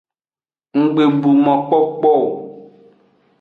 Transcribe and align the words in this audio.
Nggbebu 0.81 1.31
mokpokpo 1.43 2.09
o. 2.17 2.17